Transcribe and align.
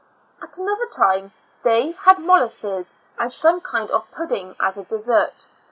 At 0.41 0.57
another 0.57 0.87
time, 0.87 1.31
they 1.61 1.91
had 1.91 2.17
molasses 2.17 2.95
and 3.19 3.31
some 3.31 3.61
kind 3.61 3.91
of 3.91 4.09
pudding 4.09 4.55
as 4.59 4.75
a 4.79 4.83
desert. 4.83 5.45